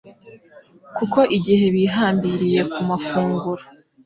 [0.97, 3.63] kuko igihe bihambiriye ku mafunguro